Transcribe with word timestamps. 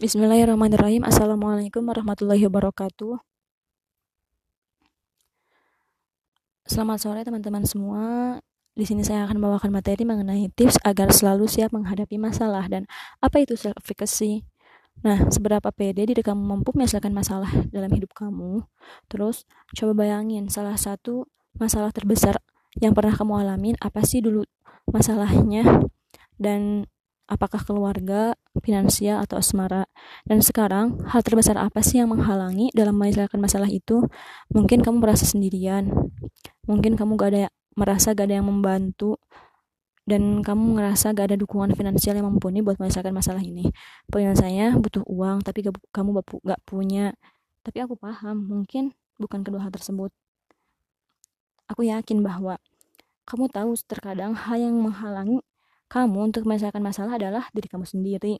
Bismillahirrahmanirrahim. 0.00 1.04
Assalamualaikum 1.04 1.84
warahmatullahi 1.84 2.40
wabarakatuh. 2.48 3.20
Selamat 6.64 7.04
sore 7.04 7.20
teman-teman 7.20 7.68
semua. 7.68 8.40
Di 8.72 8.88
sini 8.88 9.04
saya 9.04 9.28
akan 9.28 9.36
membawakan 9.36 9.68
materi 9.68 10.08
mengenai 10.08 10.48
tips 10.56 10.80
agar 10.88 11.12
selalu 11.12 11.44
siap 11.52 11.76
menghadapi 11.76 12.16
masalah 12.16 12.64
dan 12.72 12.88
apa 13.20 13.44
itu 13.44 13.60
self 13.60 13.76
efficacy. 13.76 14.48
Nah, 15.04 15.28
seberapa 15.28 15.68
pede 15.68 16.08
diri 16.08 16.24
kamu 16.24 16.48
mampu 16.48 16.72
menyelesaikan 16.72 17.12
masalah 17.12 17.52
dalam 17.68 17.92
hidup 17.92 18.16
kamu? 18.16 18.64
Terus, 19.12 19.44
coba 19.76 20.08
bayangin 20.08 20.48
salah 20.48 20.80
satu 20.80 21.28
masalah 21.60 21.92
terbesar 21.92 22.40
yang 22.80 22.96
pernah 22.96 23.12
kamu 23.12 23.44
alamin 23.44 23.76
apa 23.84 24.00
sih 24.00 24.24
dulu 24.24 24.48
masalahnya 24.88 25.84
dan 26.40 26.88
apakah 27.30 27.62
keluarga, 27.62 28.34
finansial, 28.58 29.22
atau 29.22 29.38
asmara. 29.38 29.86
Dan 30.26 30.42
sekarang, 30.42 30.98
hal 31.06 31.22
terbesar 31.22 31.54
apa 31.54 31.78
sih 31.80 32.02
yang 32.02 32.10
menghalangi 32.10 32.74
dalam 32.74 32.98
menyelesaikan 32.98 33.38
masalah 33.38 33.70
itu? 33.70 34.02
Mungkin 34.50 34.82
kamu 34.82 34.98
merasa 34.98 35.22
sendirian, 35.22 35.94
mungkin 36.66 36.98
kamu 36.98 37.14
gak 37.14 37.30
ada 37.30 37.44
merasa 37.78 38.10
gak 38.12 38.26
ada 38.26 38.42
yang 38.42 38.50
membantu, 38.50 39.22
dan 40.10 40.42
kamu 40.42 40.82
ngerasa 40.82 41.14
gak 41.14 41.30
ada 41.30 41.36
dukungan 41.38 41.70
finansial 41.78 42.18
yang 42.18 42.26
mumpuni 42.26 42.66
buat 42.66 42.82
menyelesaikan 42.82 43.14
masalah 43.14 43.46
ini. 43.46 43.70
saya 44.34 44.74
butuh 44.74 45.06
uang, 45.06 45.46
tapi 45.46 45.70
gak, 45.70 45.78
kamu 45.94 46.26
gak 46.42 46.60
punya. 46.66 47.14
Tapi 47.62 47.78
aku 47.78 47.94
paham, 47.94 48.42
mungkin 48.42 48.90
bukan 49.22 49.46
kedua 49.46 49.62
hal 49.62 49.70
tersebut. 49.70 50.10
Aku 51.70 51.86
yakin 51.86 52.26
bahwa 52.26 52.58
kamu 53.30 53.46
tahu 53.54 53.78
terkadang 53.86 54.34
hal 54.34 54.58
yang 54.58 54.74
menghalangi 54.82 55.38
kamu 55.90 56.30
untuk 56.30 56.46
menyelesaikan 56.46 56.78
masalah 56.78 57.18
adalah 57.18 57.50
diri 57.50 57.66
kamu 57.66 57.82
sendiri. 57.82 58.38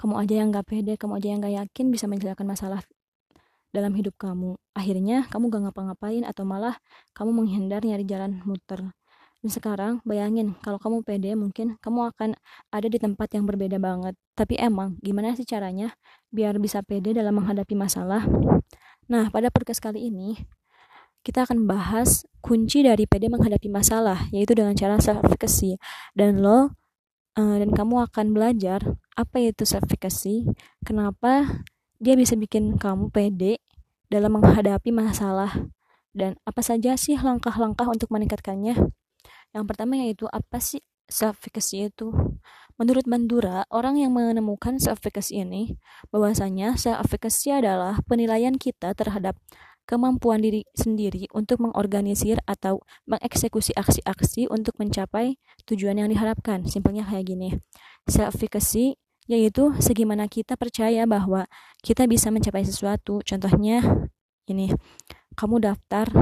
Kamu 0.00 0.16
aja 0.16 0.40
yang 0.40 0.48
gak 0.48 0.72
pede, 0.72 0.96
kamu 0.96 1.20
aja 1.20 1.28
yang 1.28 1.40
gak 1.44 1.54
yakin 1.54 1.92
bisa 1.92 2.08
menyelesaikan 2.08 2.48
masalah 2.48 2.80
dalam 3.76 3.92
hidup 3.92 4.16
kamu. 4.16 4.56
Akhirnya 4.72 5.28
kamu 5.28 5.52
gak 5.52 5.62
ngapa-ngapain 5.68 6.24
atau 6.24 6.48
malah 6.48 6.80
kamu 7.12 7.44
menghindar 7.44 7.84
nyari 7.84 8.08
jalan 8.08 8.40
muter. 8.48 8.96
Dan 9.38 9.50
sekarang 9.54 10.02
bayangin 10.02 10.58
kalau 10.64 10.82
kamu 10.82 11.06
pede 11.06 11.36
mungkin 11.38 11.78
kamu 11.78 12.10
akan 12.10 12.34
ada 12.74 12.88
di 12.90 12.98
tempat 12.98 13.28
yang 13.36 13.44
berbeda 13.44 13.76
banget. 13.78 14.16
Tapi 14.34 14.56
emang 14.58 14.96
gimana 15.04 15.36
sih 15.36 15.44
caranya 15.46 15.94
biar 16.32 16.58
bisa 16.58 16.80
pede 16.80 17.12
dalam 17.12 17.38
menghadapi 17.38 17.76
masalah? 17.76 18.24
Nah, 19.06 19.30
pada 19.30 19.52
podcast 19.52 19.84
kali 19.84 20.10
ini 20.10 20.34
kita 21.28 21.44
akan 21.44 21.68
bahas 21.68 22.24
kunci 22.40 22.80
dari 22.80 23.04
PD 23.04 23.28
menghadapi 23.28 23.68
masalah, 23.68 24.32
yaitu 24.32 24.56
dengan 24.56 24.72
cara 24.72 24.96
self 24.96 25.20
efficacy. 25.28 25.76
Dan 26.16 26.40
lo 26.40 26.72
uh, 27.36 27.56
dan 27.60 27.68
kamu 27.68 28.08
akan 28.08 28.32
belajar 28.32 28.80
apa 29.12 29.36
itu 29.36 29.68
self 29.68 29.84
efficacy, 29.84 30.48
kenapa 30.88 31.60
dia 32.00 32.16
bisa 32.16 32.32
bikin 32.32 32.80
kamu 32.80 33.12
pede 33.12 33.60
dalam 34.08 34.40
menghadapi 34.40 34.88
masalah 34.88 35.68
dan 36.16 36.40
apa 36.48 36.64
saja 36.64 36.96
sih 36.96 37.20
langkah-langkah 37.20 37.84
untuk 37.84 38.08
meningkatkannya. 38.08 38.88
Yang 39.52 39.64
pertama 39.68 40.00
yaitu 40.00 40.24
apa 40.32 40.64
sih 40.64 40.80
self 41.12 41.36
efficacy 41.44 41.92
itu? 41.92 42.08
Menurut 42.80 43.04
Bandura, 43.04 43.68
orang 43.68 44.00
yang 44.00 44.16
menemukan 44.16 44.80
self 44.80 45.04
efficacy 45.04 45.44
ini 45.44 45.76
bahwasanya 46.08 46.80
self 46.80 47.04
efficacy 47.04 47.52
adalah 47.52 48.00
penilaian 48.08 48.56
kita 48.56 48.96
terhadap 48.96 49.36
kemampuan 49.88 50.44
diri 50.44 50.68
sendiri 50.76 51.32
untuk 51.32 51.64
mengorganisir 51.64 52.36
atau 52.44 52.84
mengeksekusi 53.08 53.72
aksi-aksi 53.72 54.52
untuk 54.52 54.76
mencapai 54.76 55.40
tujuan 55.64 55.96
yang 55.96 56.12
diharapkan. 56.12 56.68
Simpelnya 56.68 57.08
kayak 57.08 57.24
gini. 57.32 57.56
Self-efficacy 58.04 59.00
yaitu 59.28 59.72
segimana 59.80 60.28
kita 60.28 60.60
percaya 60.60 61.08
bahwa 61.08 61.48
kita 61.80 62.04
bisa 62.04 62.28
mencapai 62.28 62.68
sesuatu. 62.68 63.24
Contohnya 63.24 63.80
ini, 64.44 64.72
kamu 65.36 65.64
daftar 65.64 66.12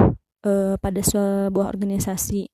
uh, 0.46 0.78
pada 0.78 1.02
sebuah 1.02 1.66
organisasi. 1.66 2.46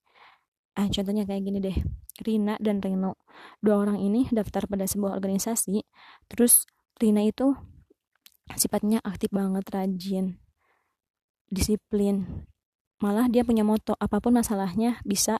Ah, 0.81 0.89
contohnya 0.89 1.29
kayak 1.29 1.45
gini 1.45 1.61
deh. 1.61 1.77
Rina 2.25 2.57
dan 2.57 2.81
Reno. 2.81 3.21
Dua 3.61 3.81
orang 3.81 4.01
ini 4.01 4.29
daftar 4.33 4.65
pada 4.65 4.89
sebuah 4.89 5.17
organisasi. 5.17 5.85
Terus 6.33 6.65
Rina 6.97 7.25
itu 7.25 7.53
sifatnya 8.57 9.01
aktif 9.05 9.33
banget, 9.33 9.65
rajin 9.73 10.42
disiplin. 11.53 12.49
Malah 13.05 13.29
dia 13.29 13.45
punya 13.45 13.61
moto 13.61 13.93
apa 14.01 14.19
pun 14.25 14.33
masalahnya 14.33 14.97
bisa 15.05 15.37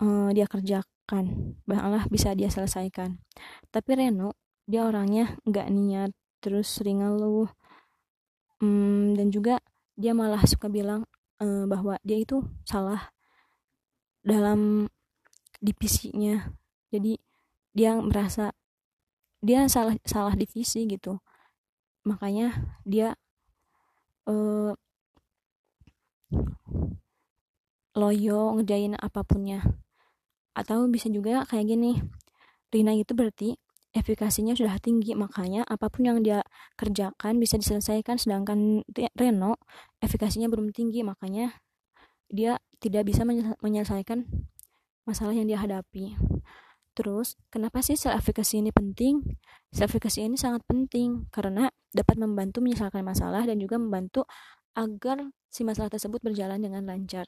uh, 0.00 0.32
dia 0.32 0.48
kerjakan 0.48 1.56
malah 1.68 2.04
bisa 2.08 2.32
dia 2.32 2.48
selesaikan. 2.48 3.20
Tapi 3.68 3.90
Reno 3.96 4.36
dia 4.68 4.84
orangnya 4.84 5.36
nggak 5.44 5.68
niat 5.72 6.10
terus 6.40 6.68
sering 6.68 7.00
ngeluh 7.00 7.48
um, 8.60 9.16
dan 9.16 9.32
juga 9.32 9.60
dia 9.98 10.14
malah 10.14 10.44
suka 10.44 10.70
bilang 10.70 11.08
uh, 11.42 11.64
bahwa 11.66 11.98
dia 12.04 12.20
itu 12.20 12.44
salah 12.68 13.10
dalam 14.22 14.86
divisinya. 15.58 16.52
Jadi 16.92 17.18
dia 17.72 17.96
merasa 17.98 18.52
dia 19.40 19.64
salah 19.72 19.96
salah 20.04 20.34
divisi 20.36 20.84
gitu. 20.84 21.18
Makanya 22.04 22.78
dia 22.84 23.16
uh, 24.28 24.76
loyo 27.98 28.54
ngerjain 28.58 28.94
apapunnya. 28.98 29.64
Atau 30.54 30.86
bisa 30.90 31.06
juga 31.10 31.46
kayak 31.46 31.66
gini 31.70 32.02
Rina 32.68 32.92
itu 32.92 33.16
berarti 33.16 33.56
efikasinya 33.96 34.52
sudah 34.52 34.76
tinggi 34.78 35.16
makanya 35.16 35.64
apa 35.64 35.88
pun 35.88 36.04
yang 36.04 36.20
dia 36.20 36.44
kerjakan 36.76 37.40
bisa 37.40 37.56
diselesaikan 37.56 38.20
sedangkan 38.20 38.84
Reno 39.16 39.56
efikasinya 40.04 40.46
belum 40.52 40.76
tinggi 40.76 41.00
makanya 41.00 41.56
dia 42.28 42.60
tidak 42.78 43.08
bisa 43.08 43.24
menyelesaikan 43.64 44.28
masalah 45.08 45.32
yang 45.32 45.48
dia 45.48 45.56
hadapi. 45.56 46.14
Terus 46.92 47.40
kenapa 47.48 47.80
sih 47.80 47.96
self 47.96 48.20
efficacy 48.20 48.60
ini 48.60 48.74
penting? 48.74 49.24
Self 49.72 49.96
efficacy 49.96 50.28
ini 50.28 50.36
sangat 50.36 50.60
penting 50.68 51.30
karena 51.32 51.72
dapat 51.94 52.20
membantu 52.20 52.60
menyelesaikan 52.60 53.00
masalah 53.00 53.48
dan 53.48 53.56
juga 53.56 53.80
membantu 53.80 54.28
agar 54.78 55.34
si 55.50 55.66
masalah 55.66 55.90
tersebut 55.90 56.22
berjalan 56.22 56.62
dengan 56.62 56.86
lancar. 56.86 57.26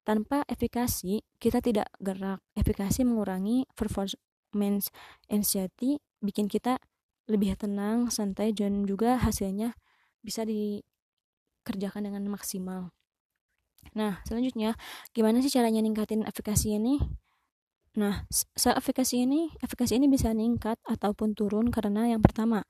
Tanpa 0.00 0.48
efikasi, 0.48 1.20
kita 1.36 1.60
tidak 1.60 1.92
gerak. 2.00 2.40
Efikasi 2.56 3.04
mengurangi 3.04 3.68
performance 3.76 4.88
anxiety, 5.28 6.00
bikin 6.24 6.48
kita 6.48 6.80
lebih 7.28 7.52
tenang, 7.60 8.08
santai, 8.08 8.56
dan 8.56 8.88
juga 8.88 9.20
hasilnya 9.20 9.76
bisa 10.24 10.48
dikerjakan 10.48 12.08
dengan 12.08 12.24
maksimal. 12.32 12.90
Nah, 13.92 14.24
selanjutnya, 14.24 14.74
gimana 15.12 15.44
sih 15.44 15.52
caranya 15.52 15.84
ningkatin 15.84 16.24
efikasi 16.24 16.80
ini? 16.80 16.96
Nah, 18.00 18.24
self 18.30 18.80
efikasi 18.80 19.26
ini, 19.26 19.50
efikasi 19.60 19.98
ini 19.98 20.06
bisa 20.06 20.30
ningkat 20.30 20.78
ataupun 20.86 21.34
turun 21.34 21.68
karena 21.74 22.06
yang 22.08 22.22
pertama, 22.22 22.64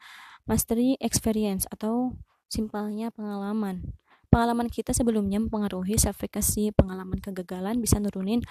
mastery 0.48 0.96
experience 0.98 1.68
atau 1.68 2.16
simpelnya 2.50 3.14
pengalaman. 3.14 3.94
Pengalaman 4.30 4.66
kita 4.70 4.90
sebelumnya 4.90 5.38
mempengaruhi 5.38 5.98
efekasi 5.98 6.74
pengalaman 6.74 7.18
kegagalan 7.22 7.78
bisa 7.78 8.02
nurunin 8.02 8.42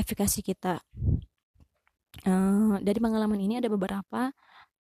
efikasi 0.00 0.40
kita. 0.40 0.80
Uh, 2.24 2.80
dari 2.80 2.98
pengalaman 3.00 3.40
ini 3.40 3.60
ada 3.60 3.68
beberapa 3.68 4.32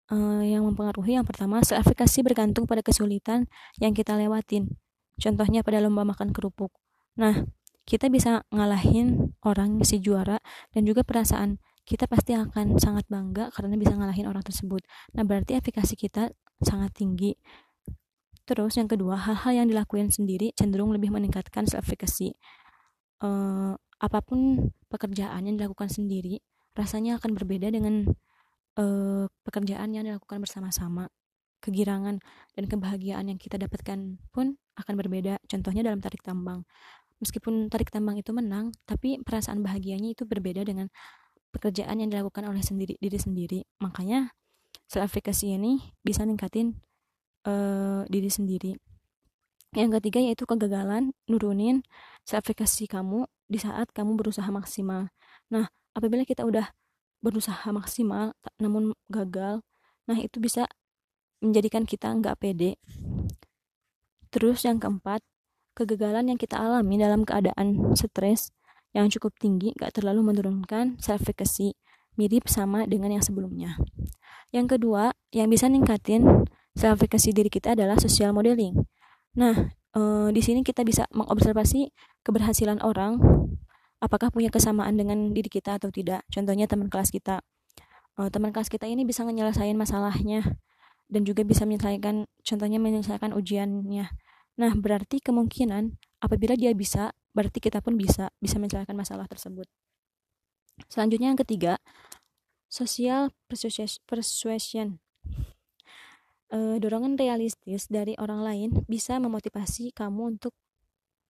uh, 0.09 0.43
yang 0.43 0.65
mempengaruhi. 0.65 1.17
Yang 1.17 1.33
pertama, 1.33 1.61
efikasi 1.61 2.19
bergantung 2.25 2.65
pada 2.65 2.81
kesulitan 2.81 3.49
yang 3.81 3.93
kita 3.93 4.17
lewatin. 4.17 4.77
Contohnya 5.17 5.65
pada 5.65 5.81
lomba 5.81 6.05
makan 6.05 6.29
kerupuk. 6.33 6.69
Nah, 7.17 7.45
kita 7.87 8.11
bisa 8.11 8.45
ngalahin 8.53 9.33
orang 9.41 9.81
si 9.81 9.97
juara 10.03 10.37
dan 10.75 10.85
juga 10.85 11.01
perasaan 11.01 11.57
kita 11.87 12.03
pasti 12.05 12.35
akan 12.35 12.75
sangat 12.77 13.07
bangga 13.07 13.47
karena 13.55 13.79
bisa 13.79 13.95
ngalahin 13.95 14.27
orang 14.27 14.43
tersebut. 14.43 14.83
Nah, 15.15 15.23
berarti 15.23 15.55
efikasi 15.55 15.95
kita 15.95 16.35
sangat 16.59 16.91
tinggi. 16.93 17.39
Terus 18.47 18.79
yang 18.79 18.87
kedua, 18.87 19.19
hal-hal 19.19 19.63
yang 19.63 19.67
dilakuin 19.67 20.07
sendiri 20.07 20.55
cenderung 20.55 20.95
lebih 20.95 21.11
meningkatkan 21.11 21.67
self-efficacy. 21.67 22.39
Uh, 23.19 23.75
apa 23.99 24.23
pun 24.23 24.71
pekerjaan 24.87 25.43
yang 25.43 25.59
dilakukan 25.59 25.91
sendiri, 25.91 26.39
rasanya 26.71 27.19
akan 27.19 27.35
berbeda 27.35 27.67
dengan 27.67 28.07
uh, 28.79 29.27
pekerjaan 29.43 29.91
yang 29.91 30.07
dilakukan 30.07 30.39
bersama-sama. 30.39 31.11
Kegirangan 31.59 32.23
dan 32.55 32.63
kebahagiaan 32.69 33.27
yang 33.27 33.39
kita 33.41 33.59
dapatkan 33.59 34.15
pun 34.31 34.55
akan 34.79 34.93
berbeda. 34.95 35.43
Contohnya 35.43 35.83
dalam 35.83 35.99
tarik 35.99 36.23
tambang. 36.23 36.63
Meskipun 37.19 37.67
tarik 37.67 37.91
tambang 37.91 38.15
itu 38.15 38.31
menang, 38.31 38.71
tapi 38.87 39.19
perasaan 39.25 39.59
bahagianya 39.59 40.13
itu 40.13 40.23
berbeda 40.23 40.63
dengan 40.63 40.87
pekerjaan 41.51 41.97
yang 41.99 42.13
dilakukan 42.13 42.45
oleh 42.45 42.61
sendiri 42.61 42.95
diri 43.01 43.19
sendiri. 43.19 43.59
Makanya 43.81 44.31
self-efficacy 44.87 45.57
ini 45.57 45.81
bisa 46.05 46.23
ningkatin 46.23 46.77
uh, 47.47 48.03
diri 48.11 48.27
sendiri. 48.27 48.75
Yang 49.71 49.99
ketiga 49.99 50.19
yaitu 50.19 50.43
kegagalan 50.43 51.15
nurunin 51.31 51.83
self 52.27 52.47
kamu 52.51 53.27
di 53.47 53.59
saat 53.59 53.91
kamu 53.95 54.19
berusaha 54.19 54.47
maksimal. 54.51 55.07
Nah 55.47 55.71
apabila 55.95 56.27
kita 56.27 56.43
udah 56.43 56.75
berusaha 57.23 57.65
maksimal 57.73 58.35
namun 58.61 58.93
gagal 59.09 59.65
nah 60.07 60.15
itu 60.15 60.39
bisa 60.39 60.67
menjadikan 61.39 61.87
kita 61.87 62.11
nggak 62.11 62.35
pede. 62.39 62.75
Terus 64.31 64.67
yang 64.67 64.79
keempat 64.79 65.23
kegagalan 65.77 66.33
yang 66.33 66.39
kita 66.39 66.57
alami 66.57 66.99
dalam 66.99 67.23
keadaan 67.23 67.93
stres 67.93 68.51
yang 68.95 69.13
cukup 69.13 69.37
tinggi 69.37 69.77
gak 69.77 69.93
terlalu 70.01 70.33
menurunkan 70.33 70.97
self 70.97 71.21
mirip 72.17 72.49
sama 72.49 72.89
dengan 72.89 73.13
yang 73.13 73.23
sebelumnya. 73.23 73.77
Yang 74.49 74.79
kedua 74.79 75.13
yang 75.29 75.53
bisa 75.53 75.69
ningkatin 75.69 76.49
self 76.77 77.01
efficacy 77.01 77.33
diri 77.33 77.49
kita 77.49 77.73
adalah 77.73 77.97
social 77.97 78.31
modeling. 78.31 78.85
Nah 79.33 79.73
e, 79.97 80.01
di 80.29 80.41
sini 80.45 80.61
kita 80.61 80.85
bisa 80.85 81.09
mengobservasi 81.09 81.89
keberhasilan 82.21 82.79
orang 82.85 83.17
apakah 83.97 84.29
punya 84.29 84.53
kesamaan 84.53 84.93
dengan 84.93 85.33
diri 85.33 85.49
kita 85.49 85.81
atau 85.81 85.89
tidak. 85.89 86.21
Contohnya 86.29 86.69
teman 86.69 86.87
kelas 86.87 87.09
kita. 87.09 87.41
E, 88.15 88.29
teman 88.29 88.53
kelas 88.53 88.69
kita 88.69 88.85
ini 88.85 89.03
bisa 89.03 89.25
menyelesaikan 89.25 89.73
masalahnya 89.73 90.45
dan 91.09 91.25
juga 91.25 91.41
bisa 91.41 91.65
menyelesaikan 91.65 92.29
contohnya 92.45 92.77
menyelesaikan 92.77 93.33
ujiannya. 93.33 94.05
Nah 94.61 94.71
berarti 94.77 95.17
kemungkinan 95.19 95.97
apabila 96.21 96.53
dia 96.53 96.77
bisa 96.77 97.09
berarti 97.33 97.57
kita 97.57 97.81
pun 97.81 97.97
bisa 97.97 98.29
bisa 98.37 98.61
menyelesaikan 98.61 98.93
masalah 98.93 99.25
tersebut. 99.25 99.65
Selanjutnya 100.93 101.33
yang 101.33 101.41
ketiga 101.41 101.81
social 102.69 103.33
persuasion 104.05 105.01
e, 106.51 106.79
dorongan 106.81 107.19
realistis 107.19 107.87
dari 107.87 108.13
orang 108.19 108.41
lain 108.43 108.69
bisa 108.87 109.19
memotivasi 109.19 109.91
kamu 109.95 110.37
untuk 110.37 110.53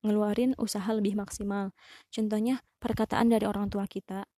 ngeluarin 0.06 0.54
usaha 0.62 0.88
lebih 0.94 1.18
maksimal 1.18 1.74
contohnya 2.14 2.62
perkataan 2.78 3.34
dari 3.34 3.50
orang 3.50 3.68
tua 3.68 3.90
kita 3.90 4.30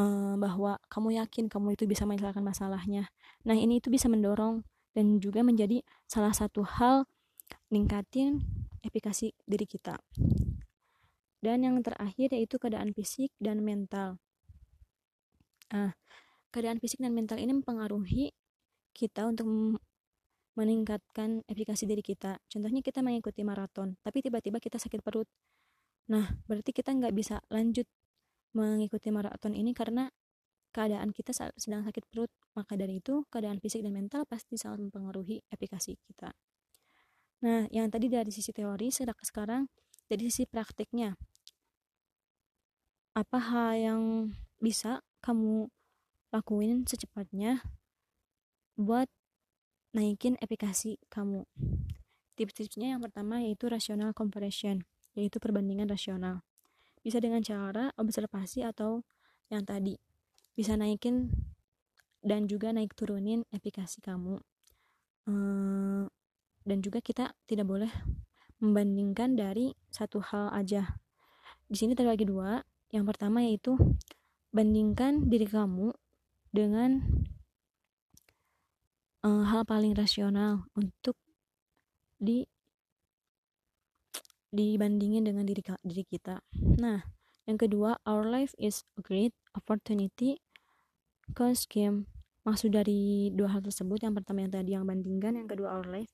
uh, 0.00 0.34
bahwa 0.40 0.80
kamu 0.88 1.20
yakin 1.20 1.52
kamu 1.52 1.76
itu 1.76 1.84
bisa 1.84 2.08
menyelesaikan 2.08 2.44
masalahnya. 2.44 3.12
Nah, 3.44 3.56
ini 3.56 3.78
itu 3.78 3.92
bisa 3.92 4.08
mendorong 4.08 4.64
dan 4.96 5.20
juga 5.20 5.44
menjadi 5.44 5.84
salah 6.08 6.34
satu 6.34 6.64
hal 6.64 7.06
ningkatin 7.68 8.42
efikasi 8.80 9.36
diri 9.44 9.66
kita. 9.68 10.00
Dan 11.40 11.64
yang 11.64 11.80
terakhir 11.80 12.36
yaitu 12.36 12.60
keadaan 12.60 12.92
fisik 12.92 13.32
dan 13.40 13.64
mental. 13.64 14.20
Nah, 15.72 15.96
keadaan 16.52 16.82
fisik 16.82 17.00
dan 17.00 17.16
mental 17.16 17.40
ini 17.40 17.56
mempengaruhi 17.56 18.34
kita 18.92 19.24
untuk 19.24 19.48
meningkatkan 20.58 21.46
efikasi 21.46 21.84
diri 21.86 22.02
kita. 22.02 22.38
Contohnya 22.50 22.80
kita 22.82 23.00
mengikuti 23.04 23.42
maraton, 23.46 23.94
tapi 24.02 24.22
tiba-tiba 24.24 24.58
kita 24.58 24.78
sakit 24.78 25.00
perut. 25.02 25.28
Nah, 26.10 26.26
berarti 26.50 26.74
kita 26.74 26.90
nggak 26.90 27.14
bisa 27.14 27.38
lanjut 27.50 27.86
mengikuti 28.54 29.14
maraton 29.14 29.54
ini 29.54 29.70
karena 29.70 30.10
keadaan 30.70 31.10
kita 31.10 31.34
sedang 31.34 31.82
sakit 31.82 32.06
perut 32.10 32.30
maka 32.54 32.78
dari 32.78 33.02
itu 33.02 33.26
keadaan 33.30 33.58
fisik 33.58 33.82
dan 33.82 33.94
mental 33.94 34.22
pasti 34.26 34.54
sangat 34.54 34.86
mempengaruhi 34.86 35.42
efikasi 35.50 35.98
kita 35.98 36.30
nah 37.42 37.66
yang 37.74 37.90
tadi 37.90 38.06
dari 38.06 38.30
sisi 38.30 38.54
teori 38.54 38.90
sekarang 38.90 39.66
dari 40.06 40.22
sisi 40.30 40.46
praktiknya 40.46 41.18
apa 43.14 43.38
hal 43.38 43.70
yang 43.74 44.02
bisa 44.62 45.02
kamu 45.22 45.66
lakuin 46.30 46.86
secepatnya 46.86 47.66
buat 48.78 49.10
naikin 49.90 50.38
efikasi 50.38 50.98
kamu. 51.10 51.46
Tips-tipsnya 52.38 52.96
yang 52.96 53.02
pertama 53.02 53.42
yaitu 53.42 53.66
rational 53.66 54.14
comparison 54.14 54.86
yaitu 55.18 55.42
perbandingan 55.42 55.90
rasional. 55.90 56.46
Bisa 57.00 57.18
dengan 57.18 57.42
cara 57.42 57.90
observasi 57.98 58.62
atau 58.62 59.02
yang 59.50 59.66
tadi 59.66 59.98
bisa 60.54 60.76
naikin 60.78 61.32
dan 62.20 62.46
juga 62.46 62.70
naik 62.70 62.92
turunin 62.94 63.42
efikasi 63.50 63.98
kamu. 64.04 64.38
Ehm, 65.26 66.06
dan 66.64 66.78
juga 66.84 67.00
kita 67.00 67.32
tidak 67.48 67.66
boleh 67.66 67.90
membandingkan 68.60 69.34
dari 69.34 69.72
satu 69.88 70.20
hal 70.20 70.52
aja. 70.52 71.00
Di 71.66 71.76
sini 71.76 71.96
terbagi 71.96 72.28
dua. 72.28 72.60
Yang 72.90 73.04
pertama 73.14 73.46
yaitu 73.46 73.78
bandingkan 74.50 75.30
diri 75.30 75.46
kamu 75.46 75.94
dengan 76.50 77.06
uh, 79.24 79.44
hal 79.48 79.62
paling 79.68 79.92
rasional 79.96 80.64
untuk 80.76 81.16
di 82.20 82.44
dibandingin 84.50 85.22
dengan 85.24 85.46
diri 85.46 85.62
diri 85.86 86.04
kita. 86.04 86.42
Nah, 86.82 87.06
yang 87.46 87.58
kedua, 87.58 88.02
our 88.02 88.26
life 88.26 88.52
is 88.58 88.82
a 88.98 89.02
great 89.02 89.32
opportunity 89.54 90.42
cause 91.32 91.64
game. 91.70 92.10
Maksud 92.42 92.74
dari 92.74 93.30
dua 93.30 93.54
hal 93.54 93.62
tersebut, 93.62 94.02
yang 94.02 94.16
pertama 94.16 94.42
yang 94.42 94.52
tadi 94.52 94.70
yang 94.74 94.84
bandingkan, 94.88 95.38
yang 95.38 95.46
kedua 95.46 95.78
our 95.78 95.86
life. 95.86 96.10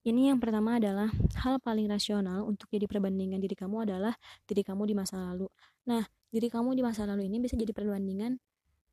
Ini 0.00 0.32
yang 0.32 0.40
pertama 0.40 0.80
adalah 0.80 1.12
hal 1.44 1.60
paling 1.60 1.84
rasional 1.84 2.48
untuk 2.48 2.72
jadi 2.72 2.88
perbandingan 2.88 3.36
diri 3.36 3.52
kamu 3.52 3.84
adalah 3.84 4.16
diri 4.48 4.64
kamu 4.64 4.88
di 4.88 4.94
masa 4.96 5.20
lalu. 5.20 5.44
Nah, 5.88 6.00
diri 6.32 6.48
kamu 6.48 6.72
di 6.72 6.80
masa 6.80 7.04
lalu 7.04 7.28
ini 7.28 7.36
bisa 7.36 7.52
jadi 7.52 7.76
perbandingan 7.76 8.40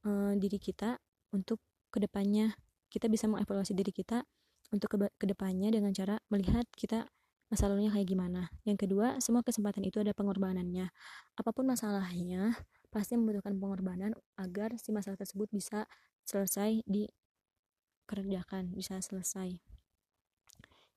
uh, 0.03 0.35
diri 0.35 0.59
kita 0.59 0.99
untuk 1.31 1.63
ke 1.91 2.03
depannya. 2.03 2.51
Kita 2.87 3.11
bisa 3.11 3.27
mengevaluasi 3.27 3.75
diri 3.75 3.91
kita 3.91 4.23
untuk 4.71 4.95
ke 4.95 4.97
ke 5.15 5.25
depannya 5.27 5.71
dengan 5.71 5.91
cara 5.95 6.19
melihat 6.27 6.67
kita 6.75 7.07
masa 7.47 7.71
lalunya 7.71 7.91
kayak 7.91 8.07
gimana. 8.07 8.51
Yang 8.67 8.87
kedua, 8.87 9.23
semua 9.23 9.39
kesempatan 9.43 9.83
itu 9.87 10.03
ada 10.03 10.11
pengorbanannya. 10.11 10.91
Apa 11.39 11.55
pun 11.55 11.63
masalahnya, 11.67 12.59
pasti 12.91 13.15
membutuhkan 13.15 13.55
pengorbanan 13.55 14.11
agar 14.35 14.75
si 14.75 14.91
masalah 14.91 15.15
tersebut 15.15 15.47
bisa 15.51 15.87
selesai 16.27 16.83
dikerjakan, 16.83 18.75
bisa 18.75 18.99
selesai. 18.99 19.55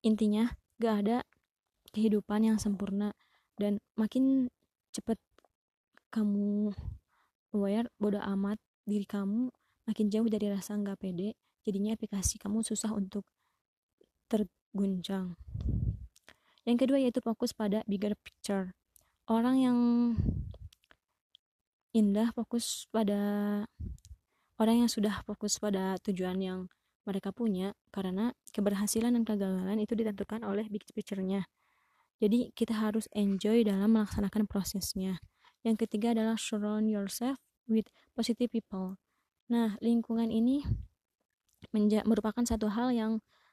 Intinya, 0.02 0.50
gak 0.82 0.94
ada 1.06 1.22
kehidupan 1.94 2.46
yang 2.50 2.58
sempurna 2.58 3.14
dan 3.58 3.78
makin 3.94 4.50
cepat 4.90 5.19
kamu 6.10 6.75
aware 7.54 7.86
bodoh 7.98 8.22
amat 8.34 8.58
diri 8.86 9.06
kamu 9.06 9.50
makin 9.86 10.06
jauh 10.10 10.26
dari 10.26 10.50
rasa 10.50 10.75
nggak 10.78 10.98
pede 10.98 11.38
jadinya 11.66 11.96
aplikasi 11.96 12.40
kamu 12.40 12.64
susah 12.64 12.92
untuk 12.94 13.28
terguncang 14.30 15.34
yang 16.68 16.76
kedua 16.76 17.00
yaitu 17.00 17.24
fokus 17.24 17.56
pada 17.56 17.80
bigger 17.88 18.12
picture. 18.20 18.76
Orang 19.30 19.56
yang 19.58 19.78
indah 21.90 22.30
fokus 22.36 22.86
pada 22.92 23.18
orang 24.60 24.86
yang 24.86 24.90
sudah 24.90 25.24
fokus 25.24 25.56
pada 25.56 25.96
tujuan 26.04 26.38
yang 26.38 26.60
mereka 27.08 27.32
punya 27.32 27.72
karena 27.90 28.36
keberhasilan 28.52 29.17
dan 29.17 29.24
kegagalan 29.24 29.81
itu 29.81 29.96
ditentukan 29.96 30.44
oleh 30.44 30.69
big 30.69 30.84
picture-nya. 30.93 31.48
Jadi 32.20 32.52
kita 32.52 32.76
harus 32.76 33.08
enjoy 33.17 33.64
dalam 33.64 33.96
melaksanakan 33.96 34.44
prosesnya. 34.44 35.19
Yang 35.64 35.88
ketiga 35.88 36.12
adalah 36.12 36.36
surround 36.36 36.93
yourself 36.93 37.40
with 37.64 37.88
positive 38.12 38.52
people. 38.52 39.00
Nah, 39.48 39.81
lingkungan 39.81 40.29
ini 40.29 40.62
merupakan 41.72 42.43
satu 42.43 42.70
hal 42.70 42.91
yang 42.94 43.12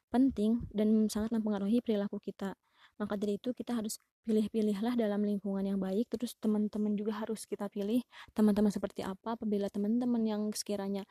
penting 0.10 0.64
dan 0.72 1.12
sangat 1.12 1.36
mempengaruhi 1.36 1.84
perilaku 1.84 2.18
kita. 2.24 2.56
Maka 2.98 3.14
dari 3.20 3.38
itu 3.38 3.54
kita 3.54 3.78
harus 3.78 4.02
pilih-pilihlah 4.26 4.98
dalam 4.98 5.22
lingkungan 5.22 5.64
yang 5.64 5.80
baik 5.80 6.10
terus 6.12 6.34
teman-teman 6.42 6.98
juga 6.98 7.22
harus 7.24 7.46
kita 7.46 7.70
pilih 7.70 8.02
teman-teman 8.34 8.74
seperti 8.74 9.06
apa 9.06 9.38
apabila 9.38 9.70
teman-teman 9.70 10.20
yang 10.26 10.42
sekiranya 10.52 11.06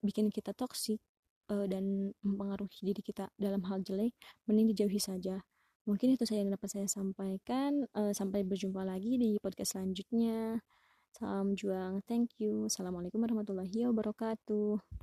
bikin 0.00 0.30
kita 0.32 0.54
toksik 0.54 1.02
uh, 1.50 1.66
dan 1.68 2.14
mempengaruhi 2.24 2.80
diri 2.80 3.02
kita 3.04 3.28
dalam 3.36 3.64
hal 3.68 3.82
jelek 3.84 4.14
mending 4.48 4.72
dijauhi 4.72 5.00
saja. 5.02 5.42
Mungkin 5.84 6.16
itu 6.16 6.24
saja 6.24 6.40
yang 6.40 6.52
dapat 6.54 6.68
saya 6.72 6.86
sampaikan 6.88 7.84
uh, 7.92 8.12
sampai 8.16 8.40
berjumpa 8.46 8.80
lagi 8.86 9.20
di 9.20 9.36
podcast 9.42 9.76
selanjutnya. 9.76 10.62
Salam 11.14 11.52
juang 11.54 12.00
thank 12.08 12.32
you. 12.40 12.66
Assalamualaikum 12.70 13.20
warahmatullahi 13.20 13.86
wabarakatuh 13.90 15.02